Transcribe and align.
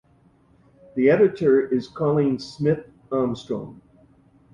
The 0.95 1.11
editor 1.11 1.61
is 1.67 1.87
Colleen 1.87 2.39
Smith 2.39 2.87
Armstrong. 3.11 3.83